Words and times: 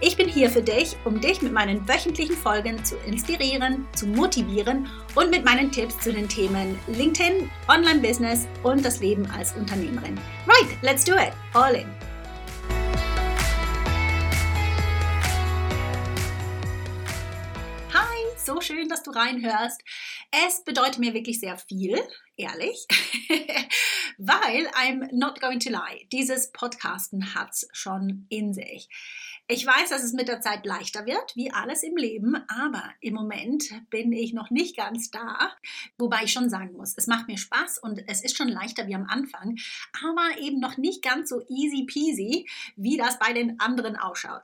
Ich 0.00 0.16
bin 0.16 0.28
hier 0.28 0.48
für 0.48 0.62
dich, 0.62 0.96
um 1.04 1.20
dich 1.20 1.42
mit 1.42 1.52
meinen 1.52 1.88
wöchentlichen 1.88 2.36
Folgen 2.36 2.84
zu 2.84 2.96
inspirieren, 2.98 3.84
zu 3.96 4.06
motivieren 4.06 4.88
und 5.16 5.28
mit 5.28 5.44
meinen 5.44 5.72
Tipps 5.72 5.98
zu 5.98 6.12
den 6.12 6.28
Themen 6.28 6.78
LinkedIn, 6.86 7.50
Online-Business 7.66 8.46
und 8.62 8.84
das 8.84 9.00
Leben 9.00 9.28
als 9.32 9.56
Unternehmerin. 9.56 10.16
Right, 10.46 10.80
let's 10.82 11.04
do 11.04 11.14
it. 11.14 11.32
All 11.52 11.74
in. 11.74 11.88
Hi, 17.92 18.36
so 18.36 18.60
schön, 18.60 18.88
dass 18.88 19.02
du 19.02 19.10
reinhörst. 19.10 19.82
Es 20.46 20.62
bedeutet 20.62 21.00
mir 21.00 21.12
wirklich 21.12 21.40
sehr 21.40 21.58
viel, 21.58 21.98
ehrlich, 22.36 22.86
weil 24.18 24.68
I'm 24.74 25.08
not 25.10 25.40
going 25.40 25.58
to 25.58 25.70
lie. 25.70 26.06
Dieses 26.12 26.52
Podcasten 26.52 27.34
hat 27.34 27.50
es 27.50 27.66
schon 27.72 28.26
in 28.28 28.54
sich. 28.54 28.88
Ich 29.50 29.64
weiß, 29.64 29.88
dass 29.88 30.04
es 30.04 30.12
mit 30.12 30.28
der 30.28 30.42
Zeit 30.42 30.66
leichter 30.66 31.06
wird, 31.06 31.34
wie 31.34 31.50
alles 31.50 31.82
im 31.82 31.96
Leben, 31.96 32.36
aber 32.48 32.84
im 33.00 33.14
Moment 33.14 33.64
bin 33.88 34.12
ich 34.12 34.34
noch 34.34 34.50
nicht 34.50 34.76
ganz 34.76 35.10
da. 35.10 35.56
Wobei 35.96 36.24
ich 36.24 36.34
schon 36.34 36.50
sagen 36.50 36.74
muss, 36.74 36.92
es 36.98 37.06
macht 37.06 37.28
mir 37.28 37.38
Spaß 37.38 37.78
und 37.78 38.04
es 38.08 38.22
ist 38.22 38.36
schon 38.36 38.48
leichter 38.48 38.86
wie 38.88 38.94
am 38.94 39.06
Anfang, 39.08 39.56
aber 40.06 40.38
eben 40.38 40.60
noch 40.60 40.76
nicht 40.76 41.02
ganz 41.02 41.30
so 41.30 41.40
easy 41.48 41.86
peasy, 41.86 42.46
wie 42.76 42.98
das 42.98 43.18
bei 43.18 43.32
den 43.32 43.58
anderen 43.58 43.96
ausschaut. 43.96 44.42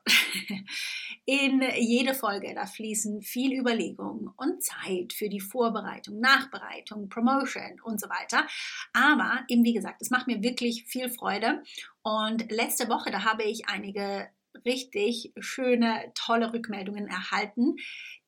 In 1.26 1.62
jede 1.76 2.14
Folge, 2.14 2.54
da 2.54 2.64
fließen 2.64 3.20
viel 3.20 3.52
Überlegung 3.60 4.32
und 4.38 4.62
Zeit 4.62 5.12
für 5.12 5.28
die 5.28 5.40
Vorbereitung, 5.40 6.18
Nachbereitung, 6.18 7.10
Promotion 7.10 7.78
und 7.82 8.00
so 8.00 8.08
weiter. 8.08 8.46
Aber 8.94 9.44
eben 9.48 9.64
wie 9.64 9.74
gesagt, 9.74 10.00
es 10.00 10.08
macht 10.08 10.28
mir 10.28 10.42
wirklich 10.42 10.84
viel 10.86 11.10
Freude. 11.10 11.62
Und 12.00 12.50
letzte 12.50 12.88
Woche, 12.88 13.10
da 13.10 13.24
habe 13.24 13.42
ich 13.42 13.68
einige 13.68 14.30
richtig 14.64 15.32
schöne, 15.38 16.12
tolle 16.14 16.52
Rückmeldungen 16.52 17.08
erhalten. 17.08 17.76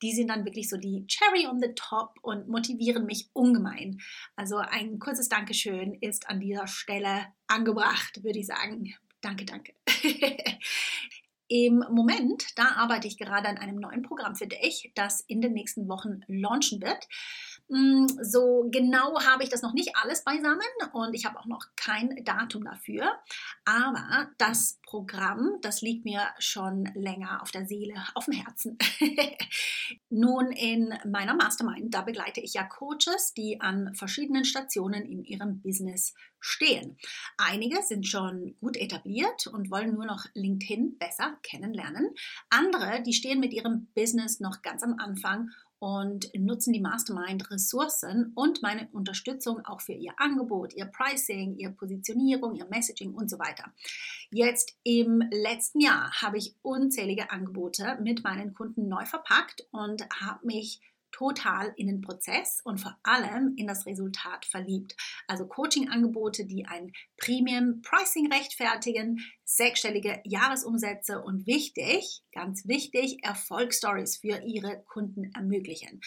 Die 0.01 0.13
sind 0.13 0.29
dann 0.29 0.45
wirklich 0.45 0.69
so 0.69 0.77
die 0.77 1.05
Cherry 1.07 1.47
on 1.47 1.59
the 1.59 1.73
Top 1.75 2.15
und 2.21 2.47
motivieren 2.47 3.05
mich 3.05 3.29
ungemein. 3.33 3.99
Also 4.35 4.57
ein 4.57 4.99
kurzes 4.99 5.29
Dankeschön 5.29 5.93
ist 5.95 6.29
an 6.29 6.39
dieser 6.39 6.67
Stelle 6.67 7.27
angebracht, 7.47 8.23
würde 8.23 8.39
ich 8.39 8.47
sagen. 8.47 8.93
Danke, 9.21 9.45
danke. 9.45 9.73
Im 11.49 11.83
Moment, 11.89 12.45
da 12.57 12.73
arbeite 12.75 13.07
ich 13.07 13.17
gerade 13.17 13.47
an 13.47 13.57
einem 13.57 13.77
neuen 13.77 14.01
Programm 14.01 14.35
für 14.35 14.47
dich, 14.47 14.91
das 14.95 15.21
in 15.21 15.39
den 15.39 15.53
nächsten 15.53 15.87
Wochen 15.87 16.21
launchen 16.27 16.81
wird. 16.81 17.07
Mm, 17.69 18.05
so 18.21 18.69
genau 18.71 19.19
habe 19.21 19.43
ich 19.43 19.49
das 19.49 19.61
noch 19.61 19.73
nicht 19.73 19.95
alles 20.01 20.23
beisammen 20.23 20.61
und 20.93 21.13
ich 21.13 21.25
habe 21.25 21.37
auch 21.37 21.45
noch 21.45 21.65
kein 21.75 22.23
Datum 22.23 22.63
dafür. 22.63 23.19
Aber 23.65 24.29
das 24.37 24.79
Programm, 24.83 25.57
das 25.61 25.81
liegt 25.81 26.05
mir 26.05 26.21
schon 26.39 26.89
länger 26.95 27.41
auf 27.41 27.51
der 27.51 27.65
Seele, 27.65 27.95
auf 28.15 28.25
dem 28.25 28.35
Herzen. 28.35 28.77
Nun, 30.09 30.51
in 30.51 30.93
meiner 31.05 31.35
Mastermind, 31.35 31.93
da 31.93 32.01
begleite 32.03 32.39
ich 32.39 32.53
ja 32.53 32.63
Coaches, 32.63 33.33
die 33.35 33.59
an 33.59 33.93
verschiedenen 33.95 34.45
Stationen 34.45 35.05
in 35.05 35.25
ihrem 35.25 35.61
Business 35.61 36.13
stehen. 36.39 36.97
Einige 37.37 37.81
sind 37.83 38.07
schon 38.07 38.55
gut 38.61 38.77
etabliert 38.77 39.47
und 39.47 39.71
wollen 39.71 39.93
nur 39.93 40.05
noch 40.05 40.25
LinkedIn 40.33 40.97
besser 40.97 41.37
kennenlernen. 41.43 42.13
Andere, 42.49 43.03
die 43.03 43.13
stehen 43.13 43.39
mit 43.41 43.53
ihrem 43.53 43.87
Business 43.93 44.39
noch 44.39 44.61
ganz 44.61 44.83
am 44.83 44.97
Anfang 44.99 45.49
und 45.79 46.31
nutzen 46.33 46.73
die 46.73 46.79
Mastermind-Ressourcen 46.79 48.31
und 48.35 48.61
meine 48.61 48.87
Unterstützung 48.91 49.63
auch 49.65 49.81
für 49.81 49.93
ihr 49.93 50.13
Angebot, 50.17 50.73
ihr 50.73 50.85
Pricing, 50.85 51.55
ihre 51.57 51.73
Positionierung, 51.73 52.55
ihr 52.55 52.65
Messaging 52.65 53.13
und 53.13 53.29
so 53.29 53.37
weiter. 53.37 53.71
Jetzt 54.31 54.75
im 54.83 55.21
letzten 55.31 55.79
Jahr 55.79 56.11
habe 56.21 56.37
ich 56.37 56.55
unzählige 56.61 57.31
Angebote 57.31 57.97
mit 58.01 58.23
meinen 58.23 58.53
Kunden 58.53 58.87
neu 58.87 59.05
verpackt 59.05 59.67
und 59.71 60.03
habe 60.21 60.45
mich 60.45 60.81
total 61.17 61.73
in 61.77 61.87
den 61.87 62.01
Prozess 62.01 62.61
und 62.63 62.79
vor 62.79 62.95
allem 63.03 63.53
in 63.57 63.67
das 63.67 63.85
Resultat 63.85 64.45
verliebt. 64.45 64.95
Also 65.27 65.47
Coaching-Angebote, 65.47 66.45
die 66.45 66.65
ein 66.65 66.91
Premium-Pricing 67.17 68.31
rechtfertigen, 68.31 69.19
sechsstellige 69.43 70.21
Jahresumsätze 70.25 71.21
und 71.21 71.47
wichtig, 71.47 72.21
ganz 72.33 72.67
wichtig, 72.67 73.23
Erfolgsstories 73.23 74.17
für 74.17 74.41
ihre 74.43 74.83
Kunden 74.83 75.31
ermöglichen 75.33 76.01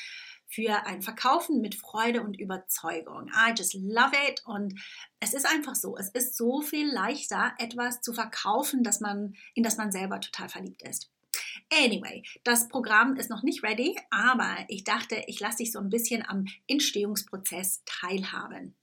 für 0.53 0.85
ein 0.85 1.01
Verkaufen 1.01 1.61
mit 1.61 1.77
Freude 1.77 2.23
und 2.23 2.37
Überzeugung. 2.37 3.29
I 3.29 3.53
just 3.57 3.75
love 3.75 4.11
it 4.29 4.43
und 4.45 4.81
es 5.21 5.33
ist 5.33 5.47
einfach 5.47 5.77
so, 5.77 5.97
es 5.97 6.09
ist 6.09 6.37
so 6.37 6.61
viel 6.61 6.93
leichter 6.93 7.55
etwas 7.59 8.01
zu 8.01 8.13
verkaufen, 8.13 8.83
dass 8.83 8.99
man 8.99 9.35
in 9.55 9.63
das 9.63 9.77
man 9.77 9.93
selber 9.93 10.21
total 10.21 10.49
verliebt 10.49 10.83
ist. 10.83 11.09
Anyway, 11.73 12.25
das 12.43 12.69
Programm 12.69 13.17
ist 13.17 13.31
noch 13.31 13.45
nicht 13.45 13.63
ready, 13.63 13.97
aber 14.11 14.57
ich 14.69 14.83
dachte, 14.83 15.23
ich 15.29 15.39
lasse 15.39 15.59
dich 15.59 15.71
so 15.71 15.79
ein 15.79 15.89
bisschen 15.89 16.25
am 16.29 16.47
Entstehungsprozess 16.67 17.83
teilhaben. 17.87 18.75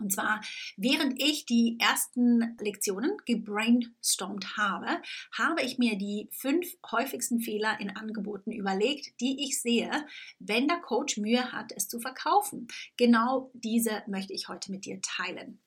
Und 0.00 0.12
zwar, 0.12 0.40
während 0.76 1.20
ich 1.22 1.44
die 1.44 1.76
ersten 1.78 2.56
Lektionen 2.58 3.18
gebrainstormt 3.26 4.56
habe, 4.56 5.02
habe 5.36 5.62
ich 5.62 5.76
mir 5.76 5.98
die 5.98 6.28
fünf 6.32 6.66
häufigsten 6.90 7.40
Fehler 7.40 7.78
in 7.80 7.94
Angeboten 7.96 8.50
überlegt, 8.50 9.20
die 9.20 9.44
ich 9.44 9.60
sehe, 9.60 9.90
wenn 10.38 10.68
der 10.68 10.78
Coach 10.78 11.18
Mühe 11.18 11.52
hat, 11.52 11.72
es 11.76 11.88
zu 11.88 12.00
verkaufen. 12.00 12.68
Genau 12.96 13.50
diese 13.54 14.02
möchte 14.06 14.32
ich 14.32 14.48
heute 14.48 14.70
mit 14.70 14.86
dir 14.86 15.00
teilen. 15.02 15.60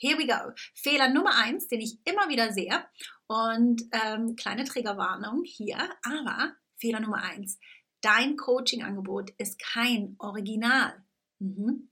Here 0.00 0.16
we 0.16 0.26
go. 0.26 0.52
Fehler 0.74 1.08
Nummer 1.08 1.34
eins, 1.36 1.66
den 1.66 1.80
ich 1.80 1.98
immer 2.04 2.28
wieder 2.28 2.52
sehe. 2.52 2.84
Und 3.26 3.82
ähm, 3.92 4.36
kleine 4.36 4.64
Triggerwarnung 4.64 5.42
hier. 5.44 5.76
Aber 6.02 6.54
Fehler 6.76 7.00
Nummer 7.00 7.22
eins. 7.22 7.58
Dein 8.00 8.36
Coaching-Angebot 8.36 9.30
ist 9.38 9.58
kein 9.58 10.14
Original. 10.18 11.04
Mhm. 11.40 11.90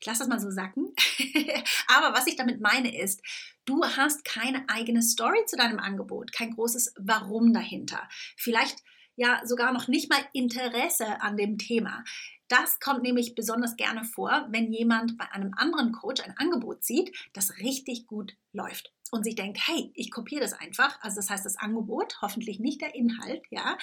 Ich 0.00 0.06
lasse 0.06 0.20
das 0.20 0.28
mal 0.28 0.40
so 0.40 0.50
sacken. 0.50 0.92
Aber 1.86 2.16
was 2.16 2.26
ich 2.26 2.36
damit 2.36 2.60
meine 2.60 2.96
ist, 3.00 3.22
du 3.64 3.84
hast 3.84 4.24
keine 4.24 4.68
eigene 4.68 5.02
Story 5.02 5.44
zu 5.46 5.56
deinem 5.56 5.78
Angebot, 5.78 6.32
kein 6.32 6.50
großes 6.52 6.94
Warum 6.98 7.52
dahinter. 7.52 8.08
Vielleicht 8.36 8.82
ja 9.16 9.40
sogar 9.44 9.72
noch 9.72 9.88
nicht 9.88 10.10
mal 10.10 10.20
Interesse 10.32 11.20
an 11.20 11.36
dem 11.36 11.58
Thema. 11.58 12.04
Das 12.48 12.78
kommt 12.78 13.02
nämlich 13.02 13.34
besonders 13.34 13.76
gerne 13.76 14.04
vor, 14.04 14.46
wenn 14.50 14.72
jemand 14.72 15.18
bei 15.18 15.30
einem 15.32 15.52
anderen 15.56 15.90
Coach 15.90 16.22
ein 16.22 16.36
Angebot 16.36 16.84
sieht, 16.84 17.16
das 17.32 17.58
richtig 17.58 18.06
gut 18.06 18.36
läuft 18.52 18.92
und 19.10 19.24
sich 19.24 19.34
denkt, 19.34 19.58
hey, 19.66 19.90
ich 19.94 20.10
kopiere 20.12 20.42
das 20.42 20.52
einfach. 20.52 21.00
Also 21.02 21.16
das 21.16 21.28
heißt, 21.28 21.44
das 21.44 21.56
Angebot, 21.56 22.20
hoffentlich 22.22 22.60
nicht 22.60 22.80
der 22.80 22.94
Inhalt, 22.94 23.42
ja. 23.50 23.76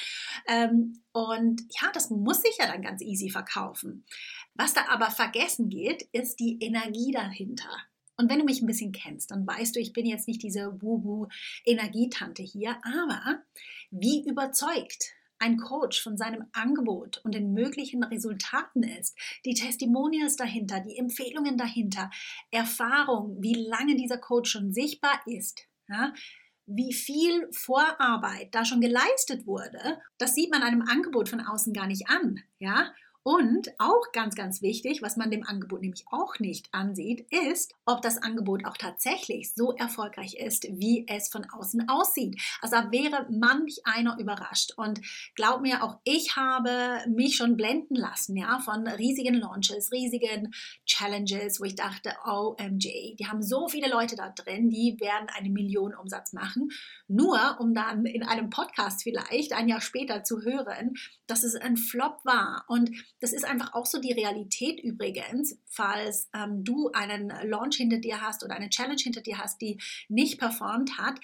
Ähm, 0.48 1.04
und 1.12 1.62
ja, 1.82 1.92
das 1.94 2.10
muss 2.10 2.42
sich 2.42 2.58
ja 2.58 2.68
dann 2.68 2.82
ganz 2.82 3.02
easy 3.02 3.30
verkaufen. 3.30 4.06
Was 4.54 4.74
da 4.74 4.86
aber 4.90 5.12
vergessen 5.12 5.70
geht, 5.70 6.04
ist 6.14 6.40
die 6.40 6.60
Energie 6.62 7.12
dahinter. 7.12 7.70
Und 8.16 8.30
wenn 8.30 8.40
du 8.40 8.46
mich 8.46 8.62
ein 8.62 8.68
bisschen 8.68 8.92
kennst, 8.92 9.32
dann 9.32 9.46
weißt 9.46 9.76
du, 9.76 9.80
ich 9.80 9.92
bin 9.92 10.06
jetzt 10.06 10.28
nicht 10.28 10.44
diese 10.44 10.82
Wubu-Energietante 10.82 12.44
hier, 12.44 12.78
aber 12.84 13.42
wie 13.90 14.24
überzeugt 14.28 15.14
ein 15.44 15.58
Coach 15.58 16.02
von 16.02 16.18
seinem 16.18 16.46
Angebot 16.54 17.20
und 17.26 17.36
den 17.36 17.54
möglichen 17.54 18.02
Resultaten 18.04 18.84
ist, 18.84 19.18
die 19.46 19.54
Testimonials 19.54 20.38
dahinter, 20.38 20.80
die 20.80 20.98
Empfehlungen 20.98 21.58
dahinter, 21.58 22.10
Erfahrung, 22.50 23.38
wie 23.42 23.54
lange 23.54 23.96
dieser 23.96 24.18
Coach 24.18 24.50
schon 24.52 24.72
sichtbar 24.72 25.22
ist, 25.26 25.68
ja, 25.90 26.14
wie 26.66 26.94
viel 26.94 27.50
Vorarbeit 27.52 28.56
da 28.56 28.64
schon 28.64 28.80
geleistet 28.80 29.46
wurde, 29.46 30.00
das 30.18 30.34
sieht 30.34 30.50
man 30.50 30.64
einem 30.64 30.82
Angebot 30.82 31.28
von 31.28 31.42
außen 31.42 31.74
gar 31.74 31.88
nicht 31.88 32.08
an, 32.10 32.40
ja? 32.60 32.94
Und 33.24 33.70
auch 33.80 34.12
ganz, 34.12 34.36
ganz 34.36 34.62
wichtig, 34.62 35.02
was 35.02 35.16
man 35.16 35.32
dem 35.32 35.48
Angebot 35.48 35.82
nämlich 35.82 36.06
auch 36.12 36.40
nicht 36.40 36.68
ansieht, 36.74 37.26
ist, 37.32 37.74
ob 37.86 38.02
das 38.02 38.18
Angebot 38.18 38.66
auch 38.66 38.76
tatsächlich 38.76 39.54
so 39.54 39.72
erfolgreich 39.72 40.36
ist, 40.36 40.68
wie 40.70 41.06
es 41.08 41.30
von 41.30 41.46
außen 41.50 41.88
aussieht. 41.88 42.42
Also 42.62 42.76
da 42.76 42.92
wäre 42.92 43.26
manch 43.32 43.80
einer 43.86 44.20
überrascht. 44.20 44.74
Und 44.76 45.00
glaub 45.36 45.62
mir, 45.62 45.84
auch 45.84 46.00
ich 46.04 46.36
habe 46.36 47.00
mich 47.08 47.38
schon 47.38 47.56
blenden 47.56 47.96
lassen, 47.96 48.36
ja, 48.36 48.60
von 48.60 48.88
riesigen 48.88 49.36
Launches, 49.36 49.94
riesigen 49.94 50.54
Challenges, 50.86 51.62
wo 51.62 51.64
ich 51.64 51.76
dachte, 51.76 52.14
OMG, 52.26 53.16
die 53.16 53.28
haben 53.28 53.42
so 53.42 53.70
viele 53.70 53.90
Leute 53.90 54.18
da 54.18 54.30
drin, 54.30 54.70
die 54.70 54.98
werden 55.00 55.30
eine 55.34 55.50
Million 55.50 55.96
Umsatz 55.96 56.34
machen. 56.34 56.72
Nur 57.14 57.58
um 57.60 57.76
dann 57.76 58.08
in 58.08 58.24
einem 58.24 58.50
Podcast 58.50 59.04
vielleicht 59.04 59.54
ein 59.54 59.68
Jahr 59.70 59.82
später 59.82 60.24
zu 60.24 60.42
hören, 60.42 60.96
dass 61.28 61.44
es 61.44 61.56
ein 61.56 61.78
Flop 61.78 62.26
war. 62.26 62.66
Und 62.68 62.90
das 63.20 63.34
ist 63.34 63.46
einfach 63.46 63.74
auch 63.74 63.86
so 63.86 64.00
die 64.00 64.14
Realität 64.14 64.80
übrigens, 64.80 65.60
falls 65.68 66.30
ähm, 66.34 66.64
du 66.64 66.90
einen 66.92 67.32
Launch 67.48 67.76
hinter 67.76 68.00
dir 68.00 68.22
hast 68.22 68.44
oder 68.44 68.56
eine 68.56 68.70
Challenge 68.70 69.00
hinter 69.00 69.22
dir 69.22 69.38
hast, 69.38 69.62
die 69.62 69.80
nicht 70.10 70.40
performt 70.40 70.98
hat. 70.98 71.20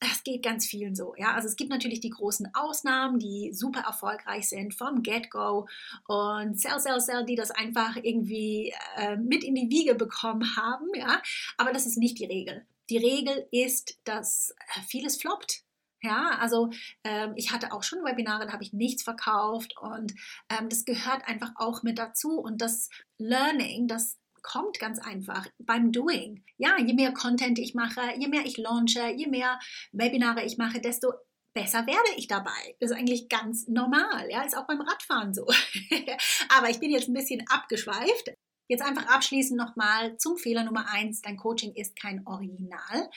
Es 0.00 0.22
geht 0.22 0.42
ganz 0.42 0.66
vielen 0.66 0.94
so. 0.94 1.14
Ja? 1.16 1.32
Also 1.32 1.48
es 1.48 1.56
gibt 1.56 1.70
natürlich 1.70 2.00
die 2.00 2.10
großen 2.10 2.50
Ausnahmen, 2.52 3.18
die 3.18 3.54
super 3.54 3.84
erfolgreich 3.86 4.50
sind 4.50 4.74
vom 4.74 5.02
Get-Go 5.02 5.66
und 6.08 6.60
Sell, 6.60 6.78
Sell, 6.78 7.00
Sell, 7.00 7.24
die 7.24 7.36
das 7.36 7.50
einfach 7.52 7.96
irgendwie 7.96 8.74
äh, 8.96 9.16
mit 9.16 9.44
in 9.44 9.54
die 9.54 9.70
Wiege 9.70 9.94
bekommen 9.94 10.56
haben. 10.56 10.88
Ja? 10.94 11.22
Aber 11.56 11.72
das 11.72 11.86
ist 11.86 11.96
nicht 11.96 12.18
die 12.18 12.26
Regel. 12.26 12.66
Die 12.90 12.98
Regel 12.98 13.46
ist, 13.50 13.98
dass 14.04 14.54
äh, 14.76 14.80
vieles 14.86 15.20
floppt. 15.20 15.62
Ja, 16.04 16.36
also 16.40 16.70
ähm, 17.04 17.34
ich 17.36 17.52
hatte 17.52 17.72
auch 17.72 17.84
schon 17.84 18.02
Webinare, 18.04 18.46
da 18.46 18.52
habe 18.52 18.64
ich 18.64 18.72
nichts 18.72 19.04
verkauft 19.04 19.74
und 19.80 20.12
ähm, 20.48 20.68
das 20.68 20.84
gehört 20.84 21.28
einfach 21.28 21.52
auch 21.56 21.84
mit 21.84 21.96
dazu. 21.96 22.40
Und 22.40 22.60
das 22.60 22.88
Learning, 23.18 23.86
das 23.86 24.18
kommt 24.42 24.80
ganz 24.80 24.98
einfach 24.98 25.46
beim 25.58 25.92
Doing. 25.92 26.44
Ja, 26.56 26.76
je 26.78 26.94
mehr 26.94 27.12
Content 27.12 27.60
ich 27.60 27.74
mache, 27.74 28.00
je 28.18 28.26
mehr 28.26 28.44
ich 28.44 28.56
launche, 28.56 29.12
je 29.12 29.28
mehr 29.28 29.60
Webinare 29.92 30.44
ich 30.44 30.58
mache, 30.58 30.80
desto 30.80 31.12
besser 31.54 31.86
werde 31.86 32.16
ich 32.16 32.26
dabei. 32.26 32.76
Das 32.80 32.90
ist 32.90 32.96
eigentlich 32.96 33.28
ganz 33.28 33.68
normal, 33.68 34.28
ja, 34.30 34.42
ist 34.42 34.56
auch 34.56 34.66
beim 34.66 34.80
Radfahren 34.80 35.34
so. 35.34 35.46
Aber 36.48 36.70
ich 36.70 36.80
bin 36.80 36.90
jetzt 36.90 37.08
ein 37.08 37.14
bisschen 37.14 37.44
abgeschweift. 37.48 38.32
Jetzt 38.72 38.82
einfach 38.82 39.06
abschließend 39.06 39.58
nochmal 39.58 40.16
zum 40.16 40.38
Fehler 40.38 40.64
Nummer 40.64 40.86
eins. 40.88 41.20
Dein 41.20 41.36
Coaching 41.36 41.74
ist 41.74 41.94
kein 41.94 42.26
Original. 42.26 43.10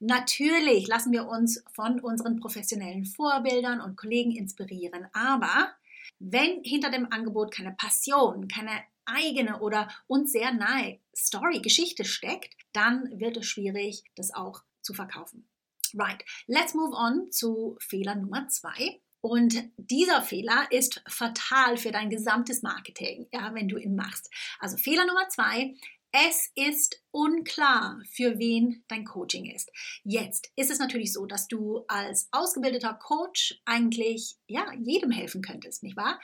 Natürlich 0.00 0.86
lassen 0.86 1.12
wir 1.12 1.26
uns 1.26 1.64
von 1.72 1.98
unseren 2.00 2.38
professionellen 2.38 3.06
Vorbildern 3.06 3.80
und 3.80 3.96
Kollegen 3.96 4.32
inspirieren, 4.32 5.06
aber 5.14 5.72
wenn 6.18 6.62
hinter 6.62 6.90
dem 6.90 7.10
Angebot 7.10 7.54
keine 7.54 7.72
Passion, 7.72 8.48
keine 8.48 8.82
eigene 9.06 9.60
oder 9.60 9.88
uns 10.08 10.32
sehr 10.32 10.52
nahe 10.52 10.98
Story, 11.16 11.62
Geschichte 11.62 12.04
steckt, 12.04 12.54
dann 12.74 13.18
wird 13.18 13.38
es 13.38 13.46
schwierig, 13.46 14.04
das 14.14 14.34
auch 14.34 14.62
zu 14.82 14.92
verkaufen. 14.92 15.48
Right, 15.94 16.22
let's 16.46 16.74
move 16.74 16.94
on 16.94 17.32
zu 17.32 17.78
Fehler 17.80 18.14
Nummer 18.14 18.46
zwei. 18.48 19.00
Und 19.20 19.70
dieser 19.76 20.22
Fehler 20.22 20.66
ist 20.70 21.02
fatal 21.08 21.76
für 21.76 21.90
dein 21.90 22.10
gesamtes 22.10 22.62
Marketing, 22.62 23.26
ja, 23.32 23.52
wenn 23.54 23.68
du 23.68 23.76
ihn 23.76 23.96
machst. 23.96 24.30
Also 24.60 24.76
Fehler 24.76 25.06
Nummer 25.06 25.28
zwei, 25.28 25.74
es 26.12 26.50
ist 26.54 27.02
unklar, 27.10 28.00
für 28.10 28.38
wen 28.38 28.82
dein 28.88 29.04
Coaching 29.04 29.44
ist. 29.44 29.70
Jetzt 30.04 30.50
ist 30.56 30.70
es 30.70 30.78
natürlich 30.78 31.12
so, 31.12 31.26
dass 31.26 31.48
du 31.48 31.84
als 31.86 32.28
ausgebildeter 32.32 32.94
Coach 32.94 33.60
eigentlich 33.66 34.36
ja, 34.46 34.72
jedem 34.80 35.10
helfen 35.10 35.42
könntest, 35.42 35.82
nicht 35.82 35.96
wahr? 35.96 36.18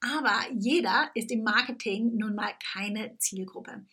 Aber 0.00 0.38
jeder 0.52 1.10
ist 1.14 1.30
im 1.30 1.42
Marketing 1.42 2.16
nun 2.16 2.34
mal 2.34 2.52
keine 2.72 3.16
Zielgruppe. 3.18 3.86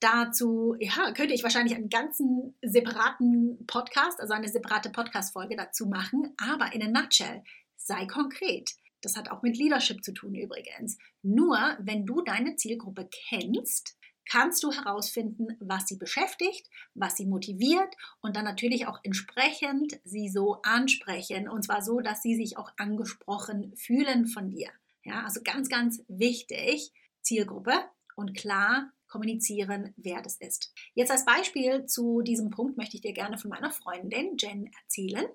Dazu 0.00 0.74
ja, 0.80 1.12
könnte 1.12 1.32
ich 1.32 1.44
wahrscheinlich 1.44 1.76
einen 1.76 1.88
ganzen 1.88 2.56
separaten 2.60 3.64
Podcast, 3.68 4.18
also 4.20 4.34
eine 4.34 4.48
separate 4.48 4.90
Podcast-Folge 4.90 5.54
dazu 5.54 5.86
machen. 5.86 6.34
Aber 6.38 6.72
in 6.72 6.82
a 6.82 6.88
nutshell, 6.88 7.44
sei 7.76 8.06
konkret. 8.06 8.70
Das 9.00 9.16
hat 9.16 9.30
auch 9.30 9.42
mit 9.42 9.56
Leadership 9.56 10.04
zu 10.04 10.12
tun 10.12 10.34
übrigens. 10.34 10.96
Nur 11.22 11.58
wenn 11.80 12.06
du 12.06 12.22
deine 12.22 12.56
Zielgruppe 12.56 13.08
kennst, 13.28 13.96
kannst 14.30 14.62
du 14.62 14.70
herausfinden, 14.70 15.56
was 15.60 15.86
sie 15.88 15.96
beschäftigt, 15.96 16.68
was 16.94 17.16
sie 17.16 17.26
motiviert 17.26 17.94
und 18.20 18.36
dann 18.36 18.44
natürlich 18.44 18.86
auch 18.86 19.00
entsprechend 19.02 20.00
sie 20.04 20.28
so 20.28 20.60
ansprechen 20.62 21.48
und 21.48 21.62
zwar 21.62 21.82
so, 21.82 22.00
dass 22.00 22.22
sie 22.22 22.36
sich 22.36 22.56
auch 22.56 22.70
angesprochen 22.76 23.74
fühlen 23.76 24.26
von 24.26 24.50
dir. 24.50 24.70
Ja, 25.04 25.24
also 25.24 25.40
ganz, 25.42 25.68
ganz 25.68 26.02
wichtig, 26.06 26.92
Zielgruppe 27.22 27.74
und 28.14 28.34
klar 28.36 28.92
kommunizieren, 29.12 29.92
wer 29.98 30.22
das 30.22 30.36
ist. 30.36 30.72
Jetzt 30.94 31.10
als 31.10 31.26
Beispiel 31.26 31.84
zu 31.84 32.22
diesem 32.22 32.48
Punkt 32.48 32.78
möchte 32.78 32.96
ich 32.96 33.02
dir 33.02 33.12
gerne 33.12 33.36
von 33.36 33.50
meiner 33.50 33.70
Freundin 33.70 34.38
Jen 34.38 34.70
erzählen. 34.82 35.26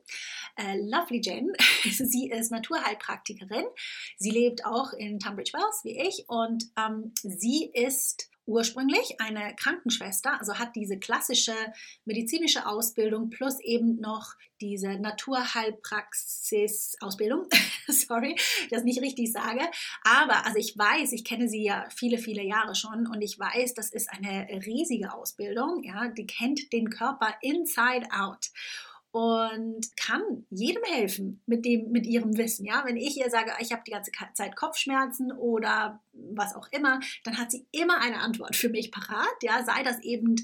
Äh, 0.55 0.77
lovely 0.79 1.21
Jen, 1.23 1.53
sie 1.83 2.29
ist 2.29 2.51
Naturheilpraktikerin. 2.51 3.65
Sie 4.17 4.31
lebt 4.31 4.65
auch 4.65 4.93
in 4.93 5.19
Tunbridge 5.19 5.51
Wells 5.53 5.81
wie 5.83 6.01
ich 6.01 6.25
und 6.27 6.65
ähm, 6.75 7.13
sie 7.21 7.69
ist 7.71 8.31
ursprünglich 8.47 9.19
eine 9.19 9.55
Krankenschwester, 9.55 10.39
also 10.39 10.57
hat 10.57 10.75
diese 10.75 10.97
klassische 10.97 11.53
medizinische 12.05 12.65
Ausbildung 12.65 13.29
plus 13.29 13.59
eben 13.59 13.99
noch 13.99 14.33
diese 14.59 14.97
Naturheilpraxis-Ausbildung. 14.99 17.47
Sorry, 17.87 18.35
das 18.71 18.83
nicht 18.83 18.99
richtig 19.01 19.31
sage. 19.31 19.61
Aber 20.03 20.43
also 20.45 20.57
ich 20.57 20.75
weiß, 20.77 21.11
ich 21.11 21.23
kenne 21.23 21.47
sie 21.47 21.63
ja 21.63 21.87
viele, 21.95 22.17
viele 22.17 22.41
Jahre 22.43 22.73
schon 22.73 23.05
und 23.07 23.21
ich 23.21 23.37
weiß, 23.37 23.75
das 23.75 23.91
ist 23.91 24.09
eine 24.09 24.47
riesige 24.65 25.13
Ausbildung. 25.13 25.83
Ja, 25.83 26.07
die 26.07 26.25
kennt 26.25 26.73
den 26.73 26.89
Körper 26.89 27.35
inside 27.41 28.07
out 28.11 28.49
und 29.17 29.97
kann 29.97 30.45
jedem 30.51 30.83
helfen 30.83 31.41
mit 31.47 31.65
dem 31.65 31.91
mit 31.91 32.05
ihrem 32.05 32.37
Wissen. 32.37 32.67
Ja, 32.67 32.83
wenn 32.85 32.97
ich 32.97 33.17
ihr 33.17 33.31
sage, 33.31 33.51
ich 33.59 33.71
habe 33.71 33.81
die 33.83 33.89
ganze 33.89 34.11
Zeit 34.35 34.55
Kopfschmerzen 34.55 35.31
oder 35.31 36.03
was 36.13 36.53
auch 36.53 36.67
immer, 36.71 36.99
dann 37.23 37.39
hat 37.39 37.49
sie 37.49 37.65
immer 37.71 37.99
eine 37.99 38.19
Antwort 38.19 38.55
für 38.55 38.69
mich 38.69 38.91
parat. 38.91 39.41
Ja, 39.41 39.63
sei 39.63 39.81
das 39.81 39.99
eben 40.01 40.35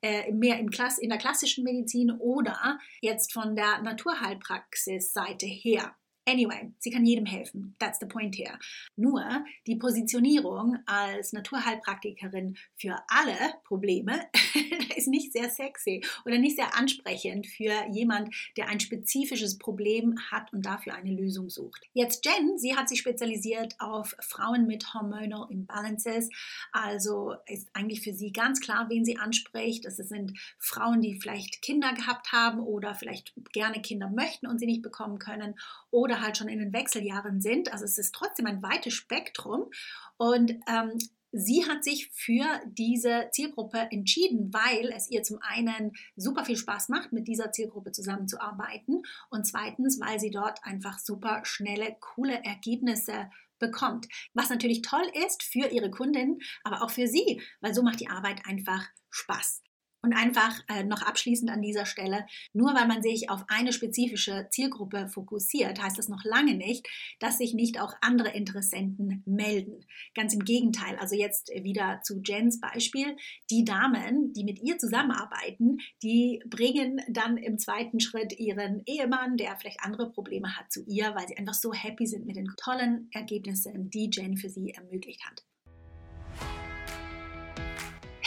äh, 0.00 0.32
mehr 0.32 0.58
in, 0.58 0.70
Klass 0.70 0.96
in 0.96 1.10
der 1.10 1.18
klassischen 1.18 1.62
Medizin 1.62 2.10
oder 2.10 2.78
jetzt 3.02 3.34
von 3.34 3.54
der 3.54 3.82
Naturheilpraxis-Seite 3.82 5.44
her. 5.44 5.94
Anyway, 6.24 6.72
sie 6.78 6.90
kann 6.90 7.04
jedem 7.04 7.26
helfen. 7.26 7.74
That's 7.80 7.98
the 7.98 8.06
point 8.06 8.36
here. 8.36 8.56
Nur 8.94 9.44
die 9.66 9.74
Positionierung 9.74 10.78
als 10.86 11.32
Naturheilpraktikerin 11.32 12.56
für 12.76 12.96
alle 13.08 13.36
Probleme 13.64 14.20
ist 14.96 15.08
nicht 15.08 15.32
sehr 15.32 15.50
sexy 15.50 16.04
oder 16.24 16.38
nicht 16.38 16.56
sehr 16.56 16.76
ansprechend 16.76 17.48
für 17.48 17.72
jemand, 17.90 18.32
der 18.56 18.68
ein 18.68 18.78
spezifisches 18.78 19.58
Problem 19.58 20.16
hat 20.30 20.52
und 20.52 20.64
dafür 20.64 20.94
eine 20.94 21.10
Lösung 21.10 21.50
sucht. 21.50 21.82
Jetzt 21.92 22.24
Jen, 22.24 22.56
sie 22.56 22.76
hat 22.76 22.88
sich 22.88 23.00
spezialisiert 23.00 23.74
auf 23.80 24.14
Frauen 24.20 24.68
mit 24.68 24.94
Hormonal 24.94 25.48
Imbalances. 25.50 26.30
Also 26.70 27.34
ist 27.46 27.68
eigentlich 27.72 28.02
für 28.02 28.14
sie 28.14 28.32
ganz 28.32 28.60
klar, 28.60 28.88
wen 28.88 29.04
sie 29.04 29.18
anspricht. 29.18 29.84
Es 29.86 29.96
sind 29.96 30.38
Frauen, 30.58 31.00
die 31.00 31.20
vielleicht 31.20 31.62
Kinder 31.62 31.92
gehabt 31.94 32.30
haben 32.30 32.60
oder 32.60 32.94
vielleicht 32.94 33.32
gerne 33.52 33.82
Kinder 33.82 34.08
möchten 34.08 34.46
und 34.46 34.60
sie 34.60 34.66
nicht 34.66 34.82
bekommen 34.82 35.18
können 35.18 35.56
oder 35.92 36.20
halt 36.20 36.36
schon 36.36 36.48
in 36.48 36.58
den 36.58 36.72
Wechseljahren 36.72 37.40
sind. 37.40 37.72
Also 37.72 37.84
es 37.84 37.98
ist 37.98 38.12
trotzdem 38.12 38.46
ein 38.46 38.62
weites 38.62 38.94
Spektrum. 38.94 39.70
Und 40.16 40.50
ähm, 40.66 40.98
sie 41.30 41.64
hat 41.68 41.84
sich 41.84 42.10
für 42.12 42.44
diese 42.66 43.28
Zielgruppe 43.32 43.88
entschieden, 43.90 44.52
weil 44.52 44.90
es 44.96 45.10
ihr 45.10 45.22
zum 45.22 45.38
einen 45.40 45.92
super 46.16 46.44
viel 46.44 46.56
Spaß 46.56 46.88
macht, 46.88 47.12
mit 47.12 47.28
dieser 47.28 47.52
Zielgruppe 47.52 47.92
zusammenzuarbeiten 47.92 49.02
und 49.30 49.46
zweitens, 49.46 50.00
weil 50.00 50.18
sie 50.18 50.30
dort 50.30 50.58
einfach 50.64 50.98
super 50.98 51.40
schnelle, 51.44 51.96
coole 52.00 52.42
Ergebnisse 52.44 53.30
bekommt. 53.58 54.08
Was 54.34 54.50
natürlich 54.50 54.82
toll 54.82 55.04
ist 55.26 55.42
für 55.42 55.68
ihre 55.68 55.90
Kundin, 55.90 56.40
aber 56.64 56.82
auch 56.82 56.90
für 56.90 57.06
sie, 57.06 57.40
weil 57.60 57.74
so 57.74 57.82
macht 57.82 58.00
die 58.00 58.08
Arbeit 58.08 58.42
einfach 58.44 58.86
Spaß. 59.10 59.62
Und 60.04 60.14
einfach 60.14 60.60
äh, 60.68 60.82
noch 60.82 61.02
abschließend 61.02 61.48
an 61.48 61.62
dieser 61.62 61.86
Stelle, 61.86 62.26
nur 62.52 62.74
weil 62.74 62.88
man 62.88 63.04
sich 63.04 63.30
auf 63.30 63.44
eine 63.46 63.72
spezifische 63.72 64.48
Zielgruppe 64.50 65.08
fokussiert, 65.08 65.80
heißt 65.80 65.96
das 65.96 66.08
noch 66.08 66.24
lange 66.24 66.54
nicht, 66.54 66.88
dass 67.20 67.38
sich 67.38 67.54
nicht 67.54 67.80
auch 67.80 67.94
andere 68.00 68.30
Interessenten 68.30 69.22
melden. 69.26 69.84
Ganz 70.16 70.34
im 70.34 70.44
Gegenteil, 70.44 70.96
also 70.96 71.14
jetzt 71.14 71.50
wieder 71.50 72.00
zu 72.02 72.20
Jens 72.24 72.60
Beispiel, 72.60 73.16
die 73.48 73.64
Damen, 73.64 74.32
die 74.32 74.42
mit 74.42 74.60
ihr 74.60 74.76
zusammenarbeiten, 74.76 75.78
die 76.02 76.42
bringen 76.46 77.00
dann 77.08 77.36
im 77.36 77.58
zweiten 77.58 78.00
Schritt 78.00 78.36
ihren 78.38 78.82
Ehemann, 78.86 79.36
der 79.36 79.56
vielleicht 79.56 79.82
andere 79.82 80.10
Probleme 80.10 80.56
hat, 80.56 80.72
zu 80.72 80.84
ihr, 80.84 81.14
weil 81.14 81.28
sie 81.28 81.36
einfach 81.36 81.54
so 81.54 81.72
happy 81.72 82.06
sind 82.06 82.26
mit 82.26 82.34
den 82.34 82.48
tollen 82.56 83.08
Ergebnissen, 83.12 83.88
die 83.90 84.10
Jen 84.12 84.36
für 84.36 84.48
sie 84.48 84.70
ermöglicht 84.70 85.24
hat. 85.24 85.44